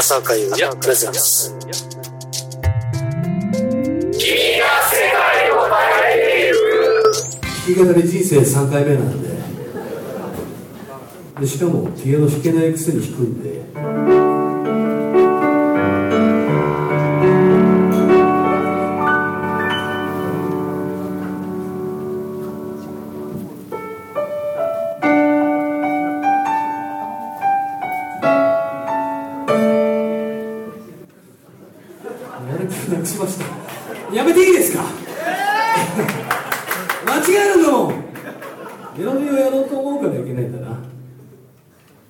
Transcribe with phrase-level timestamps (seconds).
[0.00, 1.20] プレゼン君
[4.58, 5.76] が世界を変
[6.08, 6.54] えている。
[7.44, 9.28] 弾き語り人生3回目なんで。
[11.38, 14.29] でしかもピアの弾けないくせに弾くんで。
[34.12, 37.88] やめていいですか、えー、間違えるの
[38.96, 40.78] メロディーをやろうと思うからいけないんだな。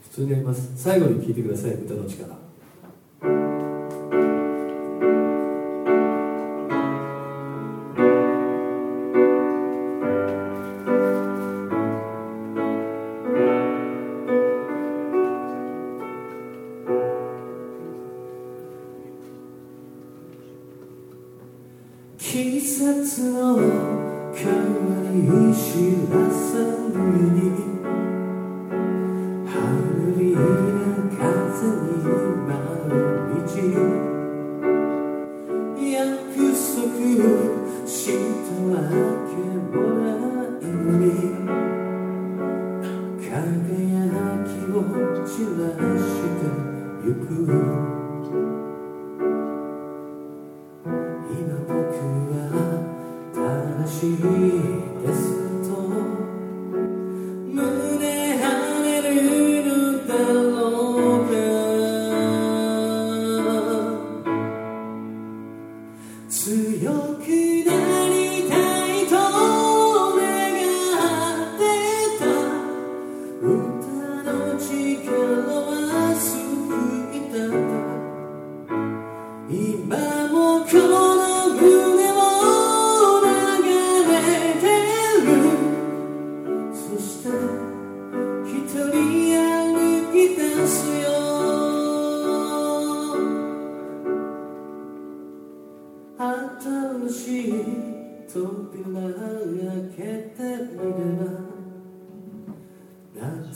[0.02, 0.72] 普通にやります。
[0.76, 1.74] 最後に聴いてください。
[1.74, 2.49] 歌の力。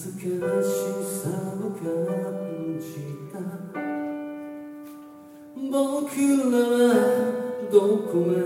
[0.04, 0.20] ずか
[0.62, 0.68] し
[1.22, 1.80] さを感
[2.78, 2.84] じ
[3.32, 3.40] た。
[5.56, 6.12] 僕
[6.52, 6.84] らは
[7.72, 7.74] ど
[8.12, 8.36] こま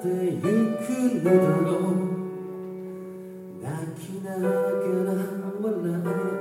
[0.00, 0.42] で行
[0.78, 0.86] く
[1.18, 2.06] のだろう。
[3.60, 3.66] 泣
[3.98, 5.10] きながら
[5.60, 6.37] 笑う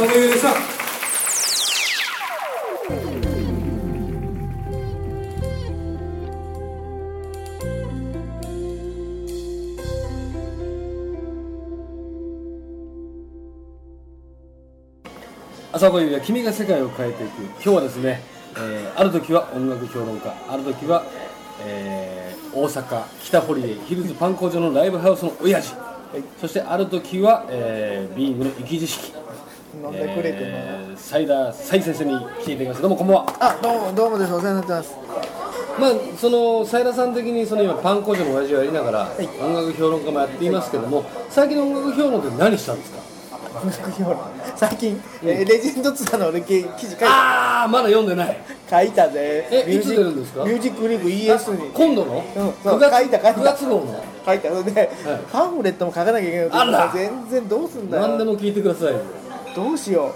[0.00, 0.48] どうもありがとう浅野優でした。
[15.72, 17.42] 朝子優也君が世界を変えていく。
[17.42, 18.22] 今日はですね、
[18.56, 20.34] えーある時は音楽評論家。
[20.48, 21.04] ある時は、
[21.66, 25.74] えー大阪北堀江ヒルズパン工場のライブハウスの親父、
[26.40, 29.19] そしてある時は、えー、ビーイングの生き字式。
[29.74, 33.36] 飲んでくれても、えー、サイダーサイ先生に来ていただきましたどうもこんばんは。
[33.40, 34.32] あどうもどうもです。
[34.32, 34.94] お世話になってます。
[35.78, 39.08] まあそのサイダーさん的にその今パン工場の親父をやりながら、
[39.40, 43.00] 音楽評論家もやっていますけども最近の音楽評論って何したんですか？
[43.62, 44.18] 音楽評論。
[44.56, 48.36] 最近、えーレジェンドツアーの俺記記事書いああまだ読んでない。
[48.68, 49.46] 書いたぜ。
[49.50, 50.44] えミュージックいつ出るんですか？
[50.44, 51.70] ミュージックリーグ ES に。
[51.72, 52.52] 今度の、うん。
[52.62, 53.40] そう9月書いた書いた。
[53.40, 54.04] 9月号の？
[54.26, 54.50] 書いた。
[54.50, 54.90] ので、
[55.32, 56.90] パンフレットも書かなきゃいけないあら。
[56.92, 58.08] 全然どうすんだよ。
[58.08, 59.00] 何でも聞いてくださいよ
[59.54, 60.14] どうしよ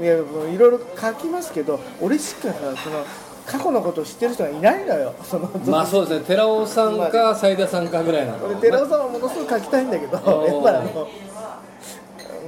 [0.00, 0.02] う。
[0.02, 3.04] いやもういろいろ書きますけど俺しかさその
[3.46, 5.14] 過去のことを知ってる人がいないのよ。
[5.22, 6.24] そのまあそうですね。
[6.26, 8.46] 寺尾さんか斉田さんかぐらいなの。
[8.46, 10.24] 俺寺尾さんはものすごく書きたいんだけどやっ
[10.62, 11.08] ぱりあの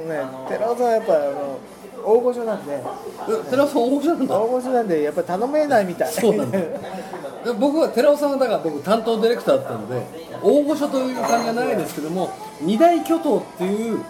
[0.08, 1.58] ね寺尾さんはやっぱあの
[2.04, 2.74] 大御所なんで。
[2.74, 4.38] え寺尾さん大御所なんだ？
[4.38, 6.12] 大御所なんでやっぱり頼めないみたい。
[6.12, 6.58] そうなんだ。
[6.58, 10.02] で僕は寺尾さんはだから僕担当ディレクターだったので
[10.42, 12.30] 大御所という感じはないですけども
[12.60, 14.00] 二大巨頭っていう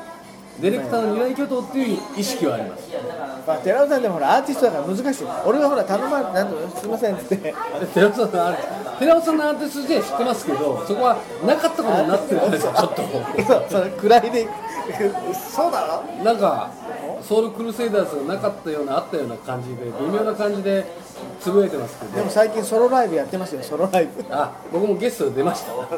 [0.61, 2.89] ディレクターの二大巨頭っていう意識はあります。
[3.47, 5.27] まあ、寺尾さんでもほらアーティストだから難しい。
[5.45, 7.55] 俺はほら頼まれてなんとすいませんっつってで
[7.95, 8.59] 寺尾さんのあれ
[8.99, 11.17] 寺尾さんのアーティスト自体知ってますけどそこは
[11.47, 13.03] なかったことになってるんですよちょっと。
[13.03, 14.49] そうその位で。
[15.35, 16.25] そうだろ。
[16.25, 16.71] なんか
[17.21, 20.87] ソウルクルセイダーズがなかったようなあったような感じで微妙な感じで
[21.41, 22.17] つぶやいてますけど。
[22.17, 24.25] でも最近ソロライブやってますよソロライブ。
[24.31, 25.73] あ僕もゲストで出ました。
[25.73, 25.89] はい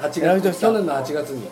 [0.00, 0.60] 8月。
[0.60, 1.48] 去年の8月に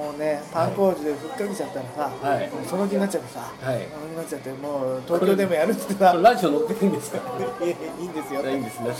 [0.00, 2.48] もうねパン工事でふっかけちゃったらさ、はい。
[2.66, 3.86] その気になっちゃってさ、はい。
[3.92, 7.18] その気になっちゃってもう東京でもやるっつってさラジオ乗ってくるんですか？
[7.60, 8.40] いやいいんですよ。
[8.48, 8.90] いいんですね。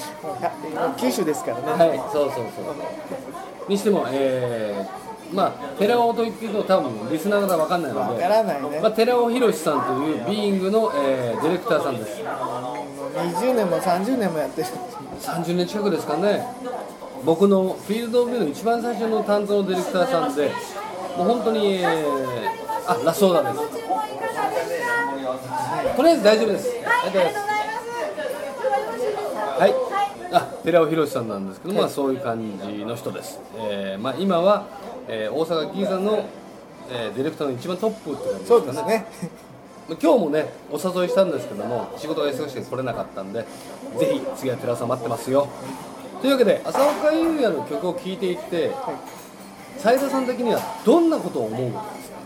[0.99, 1.99] 九州ですからね、はい。
[2.13, 12.21] そうそうそうにしてもえー、まあ寺尾と言ってると多分リスナー方は分かんないのわでからないね、まあ、寺尾宏さんというビーイングの、えーディレクターさんです。
[12.23, 14.69] もう20年も30年もやってる。
[15.23, 16.47] 30年近くですかね。
[17.25, 20.51] 僕のフィールドオブビューの一番最初の担当のディレクターさんで
[21.17, 21.89] もう本当に、えー、
[22.87, 23.81] あラスオーダーです。
[25.97, 26.69] とりあえず大丈夫です。
[26.69, 27.41] ありがとうございま
[29.57, 29.61] す。
[29.61, 29.75] はい。
[30.33, 34.65] あ寺尾宏さんなんですけど、まあ、そういう感じの人です、えーまあ、今は、
[35.09, 36.25] えー大阪ギーザの、
[36.89, 39.07] えーディレクターの一番トップって感じそうですね。
[40.01, 43.45] 今日もねお誘いしたんですけども仕事が忙しくて来れなかったんで
[43.99, 45.49] ぜひ次は寺尾さん待ってますよ。
[46.21, 48.71] というわけで浅岡優也の曲を聴いていって
[49.83, 52.19] 斉田さん的にはどんなことを思うんですか？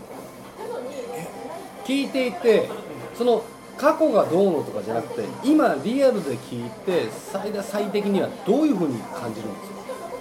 [1.85, 2.69] 聞いていて
[3.17, 3.43] その
[3.77, 9.77] 過去がどうのとかじゃなくて今リアルで聞いて斉田最的にはどういうふうに感じるんですか？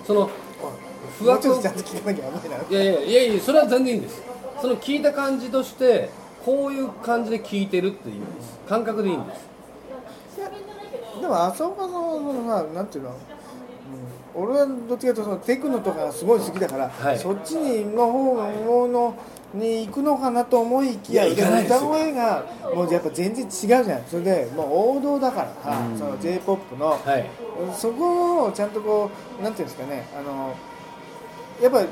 [0.07, 0.31] その
[1.19, 2.19] 不もうちょっ惑といない
[2.73, 4.23] やいやいやいやそれは全然いいんです
[4.61, 6.11] その聞いた感じとして
[6.45, 9.47] こういう感じで聞いてるっていう意味です感覚でいいんです。
[11.21, 13.17] でも浅岡さんはそのさなんていうの、うん、
[14.35, 17.19] 俺はどっちかというとそのテクノとかがすごい好きだから、はい。
[17.19, 19.17] そっちにの方もの
[19.55, 23.51] に行くのかなと思いきや歌声がもうやっぱ全然違う
[23.85, 24.05] じゃん。
[24.07, 25.99] それでもう王道だからさ、うん。
[25.99, 27.31] その j p o p の、はい。
[27.73, 30.55] そこをちゃんとこうなんていうんですかねあの
[31.63, 31.85] やっぱ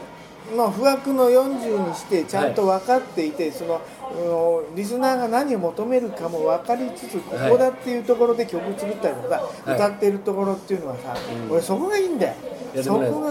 [0.56, 3.80] まあ不惑の40にしてちゃんと分かっていて、その
[4.12, 9.74] うんリスナーが何を求めるかも分かりつつここだっていうところで曲作ったりとか、はい。
[9.74, 11.14] 歌ってるところっていうのはさ、
[11.46, 11.52] うん。
[11.52, 12.34] 俺そこがいいんだよ。
[12.74, 12.82] ね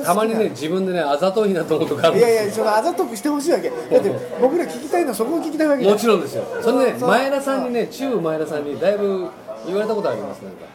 [0.03, 3.69] たまにね自分でねあざといなと思うとかあるんいやいやそのあざとくしてほしいわけ。
[3.69, 6.43] だって僕ら聞きたいのはそこを聞きたいわけもちろんですよ。
[6.61, 9.29] それね前田さんにねチューブ前田さんにだいぶ
[9.65, 10.41] 言われたことあります。
[10.41, 10.65] なんか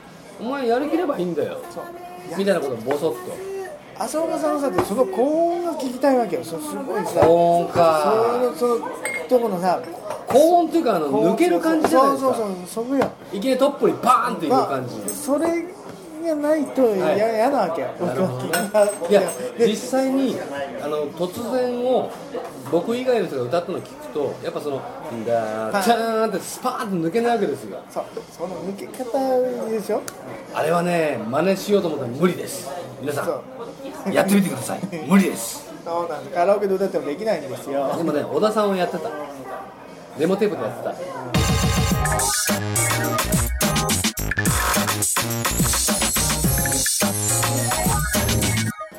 [0.41, 1.59] お前やりきればいいんだよ。
[2.37, 3.56] みたいなことをボソッと
[3.99, 6.45] 浅岡さんのさその高音が聞きたいわけよ。
[6.45, 7.21] そすごいさ。
[7.23, 8.53] 高音か。
[8.57, 8.87] そのその
[9.29, 9.81] とこのさ
[10.27, 12.35] 高音っていうかあの抜ける感じじゃないですか。
[12.35, 12.85] そうそうそう。
[12.85, 14.97] そこよいきなりトップにバーンっていう感じ。
[14.97, 15.65] まあそれ
[16.27, 17.83] がないと嫌、なわけ。
[17.83, 17.89] よ
[19.09, 19.21] いや
[19.59, 20.37] で実際に
[20.83, 22.11] あの突然を
[22.71, 24.81] 僕以外の人が歌ったのを聞くとやっぱその
[25.27, 27.79] 「ダーチャーン」ってスパーンと抜けないわけですよ。
[27.91, 28.05] そう
[28.37, 30.03] その抜け方でしょ？
[30.55, 32.69] あれはね真似しようと思ったら無理です。
[33.01, 33.43] 皆さ
[34.05, 34.81] そんやってみてください。
[35.09, 35.67] 無理です。
[35.85, 36.35] そうなんです。
[36.37, 37.95] カラオケで歌ってもできないんですよ。
[37.97, 39.09] でもね小田さんはやってた。
[40.19, 40.95] デモテープでやってた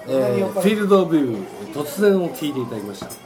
[0.10, 3.08] えーフィールドビュー突然を聞いていただきました。
[3.08, 3.18] とい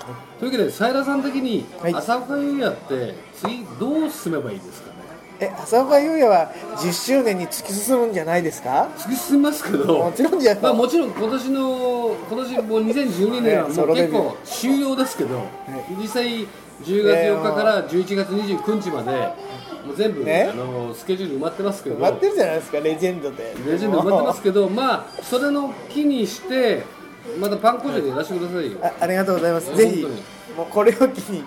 [0.44, 1.94] うわけで平さん的にはい。
[1.94, 4.90] 浅岡優也って次どう進めばいいですか？
[4.90, 4.91] ね
[5.42, 8.90] え浅岡優也は10周年に突き進むんじゃないですか？
[8.96, 15.42] 突き進みますけどもちろんじゃまあ、もちろん今年の今年もう2012年はねもう結構終了ですけど、
[16.00, 16.48] 実際10
[16.84, 19.12] 月4日から11月29日まで
[19.86, 20.50] もう全部、ね。
[20.52, 21.96] あのスケジュール埋まってますけど。
[21.98, 23.56] 待ってるじゃないですかレジェンドで。
[23.66, 26.84] レジェンド埋まってますけどまあそれの機にして
[27.40, 29.76] またパン工場でやらせてくださいよ、あありがとうございます。
[29.76, 30.04] ぜひ
[30.56, 31.44] もうこれを機に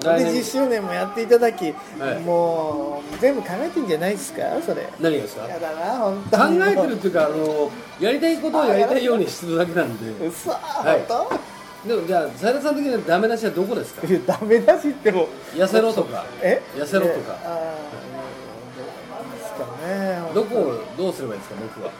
[0.00, 0.34] で来年。
[0.34, 2.20] 10周年もやっていただき、はい。
[2.20, 4.86] もう全部考えてんじゃないですかそれ。
[5.00, 5.46] 何がですか？
[5.48, 6.58] やだな本考当に。
[6.60, 10.26] えてるっていうかあのやりたいことをやりたいようにしてるだけなんで。
[10.26, 10.56] うそい。
[11.08, 11.38] 本
[11.86, 14.06] でもじゃあ斉田さん的にはダメ出しはどこですか？
[14.06, 15.28] 当いやダメだしっても。
[15.54, 16.24] 痩せろとか。
[16.42, 16.60] え？
[16.74, 17.32] 痩せろとか。
[19.86, 21.90] ねどこをどうすればいいですか僕は。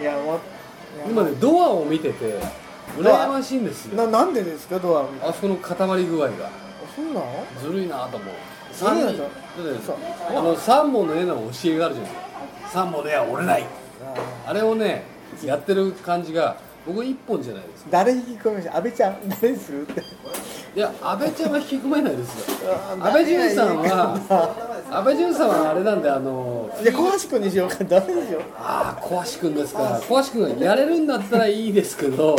[0.00, 0.38] いやも
[1.08, 2.38] 今ねドアを見てて
[2.98, 3.96] 羨ましいんですよ。
[3.96, 5.26] ななんでですかドアを見て。
[5.26, 6.50] あそこの固まり具合が
[6.96, 8.28] そうなのずるいなと思う。
[8.72, 9.20] 三人だって
[9.86, 9.96] そう
[10.30, 12.22] あの三本の絵の教えがあるじゃないです
[12.64, 12.70] か。
[12.72, 13.64] 三本の絵は折れない。
[14.46, 15.04] あれをね
[15.44, 17.84] やってる感じが僕一本じゃないです。
[17.84, 20.02] か誰引き込みました安倍ちゃん誰にするって。
[20.74, 22.74] いや安倍ちゃんは引き込めないですよ。
[23.00, 24.20] 安倍淳さんは
[24.90, 27.82] 安倍淳さんはあれなんであのじゃあ小橋君にしようか。
[27.84, 32.36] ダメでしょああ小橋君ですか小橋君がやれるんだったらいいですけど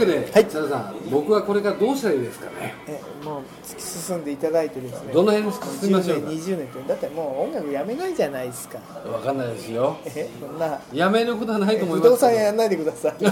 [0.00, 0.44] わけで、はい。
[0.44, 2.74] 佐田さん僕はこれからどうしたらいいですかね？
[2.86, 5.12] えもう突き進んでいただいてですね。
[5.12, 6.30] どの辺に進みましょう10か？
[6.30, 8.78] 年20年ってだってもう音楽やめないじゃないですか。
[9.10, 9.96] わかんないですよ。
[10.06, 10.78] えそんな。
[10.92, 13.12] やめることはないと思い不ます動産屋やんないでください。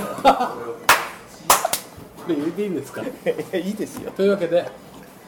[2.26, 3.02] これ入れていいんですか？
[3.02, 3.06] い
[3.52, 4.10] やいいですよ。
[4.12, 4.68] というわけで、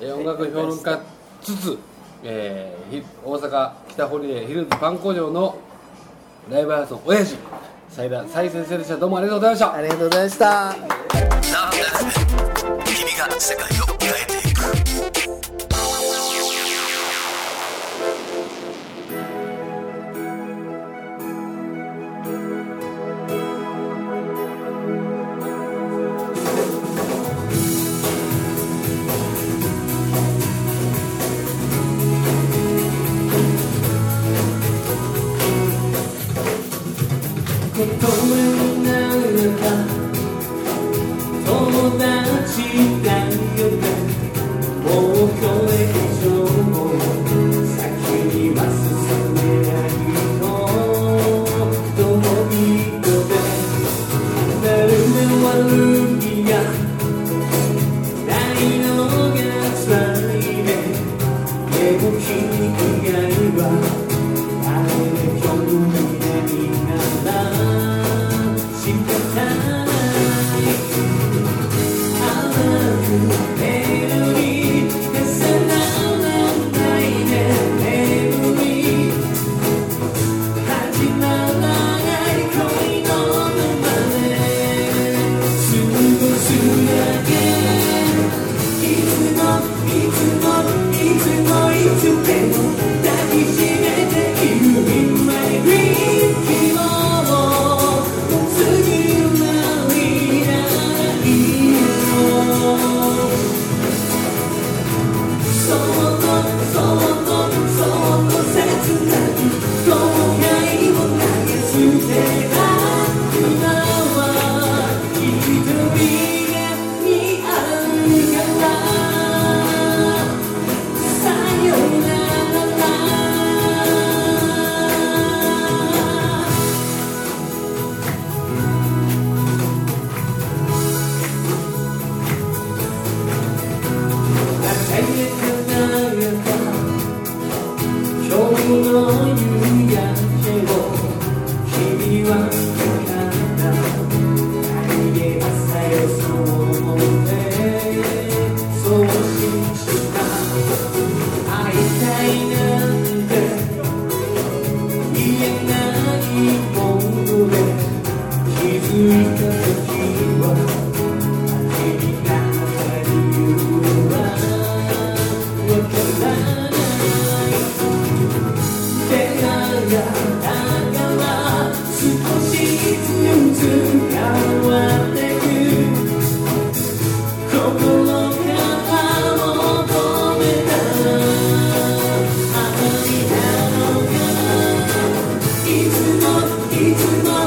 [0.01, 1.01] えー音楽評論家
[1.43, 1.79] つつ、
[2.25, 5.57] えーひ大阪北堀江ヒルズパン工場の
[6.51, 7.37] ライブハウスの親父
[7.91, 8.97] 斉田斉先生でした。
[8.97, 9.75] どうもありがとうございました。
[9.75, 10.47] ありがとうございました。
[10.49, 14.18] な君が世界を変え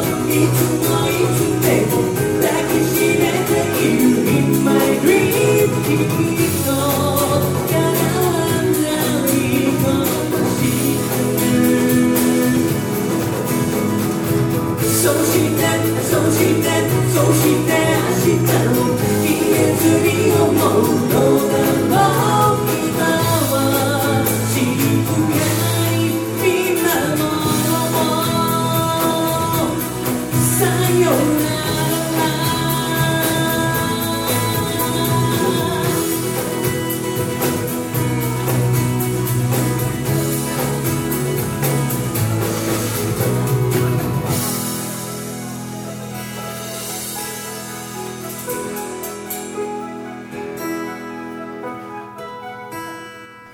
[0.02, 1.31] love me tonight.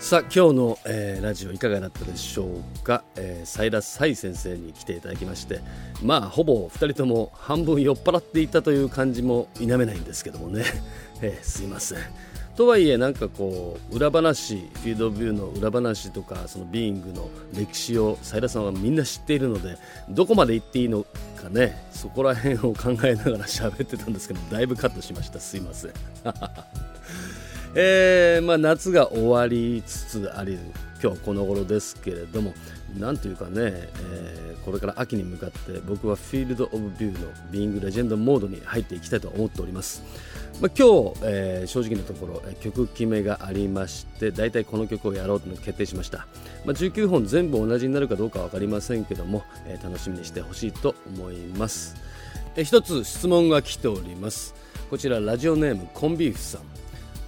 [0.08, 5.60] さあ今日の、えーラジオいかがだったでしょうか、えー、サイラス・サイ先生に来ていただきまして
[6.02, 10.64] まあほぼ2人とも半分酔っ払っていたという感じも否めないんですけどもね、
[11.22, 11.98] えーすいません。
[12.56, 19.78] とはいえなんかこう裏話フィードビューの裏話とかそのビーイングの歴史をサイラさんはみんな知っているので
[20.10, 21.04] どこまで言っていいの
[21.36, 25.42] かねそこら辺を考えながら喋ってたんですけどだいぶカットしました。
[25.42, 25.92] すいません。
[27.76, 30.58] えーまあ、夏が終わりつつあり
[31.02, 32.54] 今日この頃ですけれども
[32.98, 40.04] なんというかね、えーこれから秋に向かって僕はフィールド・オブ・ビューのビーイング・レジェンドモードに入っていきたいと思っております、
[40.60, 46.28] まあ、今日、えー正直なところ曲決めがありまして大体この曲をやろうと決定しました、
[46.66, 51.96] まあ、19本全部同じになるかどうか分かりませんけども、えー楽しみにしてほしいと思います。
[52.58, 54.54] えー一つ質問が来ております。
[54.90, 56.62] こちらラジオネームコンビーフさん。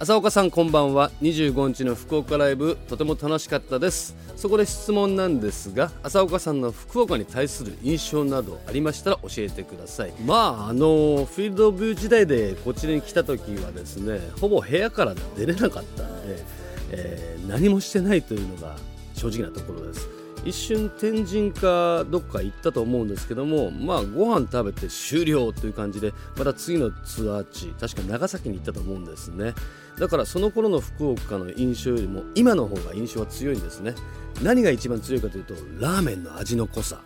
[0.02, 1.10] 浅岡さんこんばんは。
[1.20, 4.16] 25日の福岡ライブとても楽しかったです。
[4.34, 10.14] そこで質問なんですが浅岡さんの福岡に対する印象などありましたら教えてください。
[10.24, 16.44] まああのフィールドビュー時代でこちらに来た時はですねほぼ部屋から出れなかったんで、
[16.92, 18.76] えー何もしてないというのが
[19.14, 20.19] 正直なところです。
[20.44, 29.54] 一瞬天神かどっか行ったと思うんですけどもまあご飯食べて終了という感じでまた次のツアー地確か長崎に行ったと思うんですね。
[29.98, 33.94] だからその頃の福岡の印象よりも今の方が印象は強いんですね。
[34.42, 37.02] 何が一番強いかというとラーメンの味の濃さ。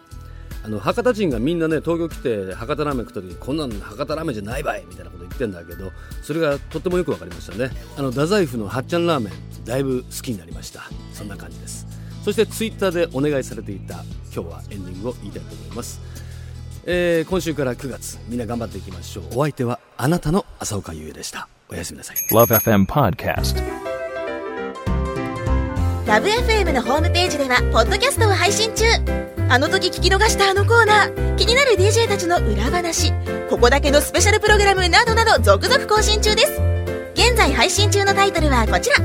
[0.64, 5.92] あの博多人がみんなね東京来て博多ラーメン食った時にこんなの博多ラーメンじゃないばいみたいなこと言ってんだけど
[6.23, 7.70] それがとってもよく分かりましたね。
[7.99, 10.85] あの太宰府のはっちゃんラーメンだいぶ好きになりました。
[11.12, 12.03] そんな感じです。
[12.24, 14.02] そしてツイッターでお願いされていた
[14.34, 16.00] 今日はエンディングを言いたいと思います、
[16.87, 19.24] えー今週から9月みんな頑張っていきましょう。
[19.37, 21.48] お相手はあなたの浅岡優也でした。
[21.68, 22.16] おやすみなさい。
[22.32, 23.62] Love FM Podcast.
[26.07, 28.84] Love FM のホームページではポッドキャストを配信中。
[29.48, 31.37] あの時聞き逃したあのコーナー。
[31.37, 33.12] 気になる DJ たちの裏話。
[33.50, 36.63] ここだけのスペシャルプログラムなどなど続々更新中です
[37.14, 38.96] 現在配信中のタイトルはこちら。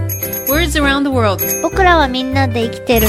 [0.47, 1.43] Words around the world.
[1.61, 3.07] 僕らはみんなで生きてる。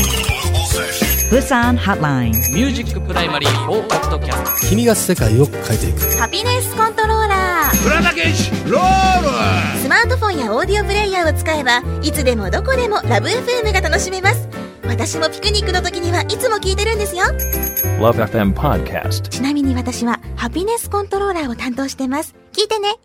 [1.30, 2.32] Busan Hotline.
[2.52, 6.00] Music Primary for ポッドキャスト君が世界を変えていく。
[6.18, 7.76] ハピネスコントローラー。
[9.80, 14.48] スマートフォンやオーディオプレイヤーを使えばいつでもどこでもラブ f m が楽しめます。
[14.86, 17.24] 私もピクニックの時にはいつも聞いてるんですよ。
[18.00, 19.28] Love FM Podcast.
[19.28, 22.34] ちなみに私はハピネスコントローラーを担当してます。
[22.52, 22.96] 聞いてね